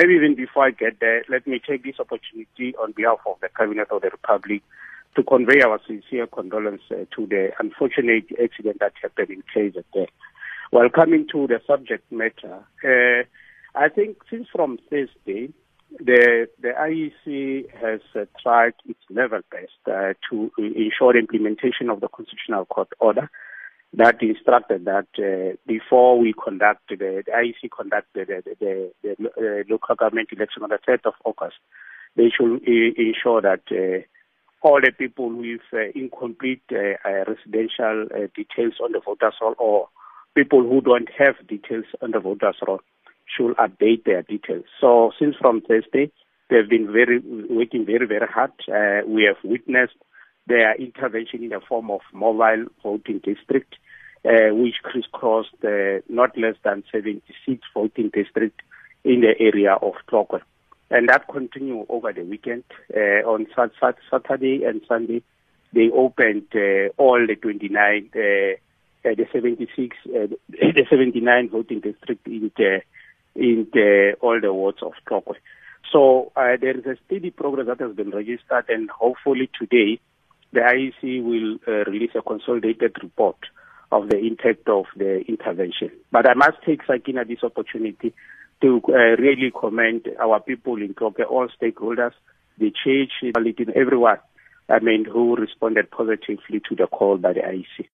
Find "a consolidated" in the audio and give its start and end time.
82.14-82.96